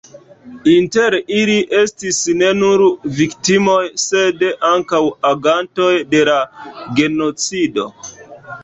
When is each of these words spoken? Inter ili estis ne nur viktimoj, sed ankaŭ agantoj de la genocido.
Inter 0.69 1.17
ili 1.39 1.57
estis 1.81 2.21
ne 2.39 2.49
nur 2.63 2.85
viktimoj, 3.19 3.85
sed 4.07 4.43
ankaŭ 4.73 5.03
agantoj 5.35 5.95
de 6.17 6.27
la 6.33 6.41
genocido. 7.03 7.89